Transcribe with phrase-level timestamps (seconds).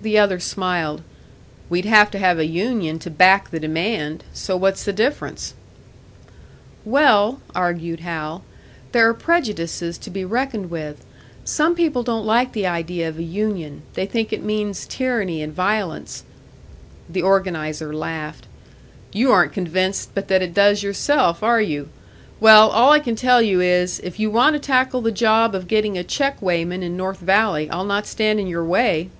[0.00, 1.00] The other smiled.
[1.70, 5.54] "We'd have to have a union to back the demand; so what's the difference?"
[6.84, 8.42] "Well," argued Hal,
[8.90, 11.04] "there are prejudices to be reckoned with.
[11.44, 15.52] Some people don't like the idea of a union they think it means tyranny and
[15.54, 16.24] violence"
[17.08, 18.48] The organiser laughed.
[19.12, 21.90] "You aren't convinced but that it does yourself, are you!
[22.40, 25.68] Well, all I can tell you is, if you want to tackle the job of
[25.68, 29.10] getting a check weighman in North Valley, I'll not stand in your way!"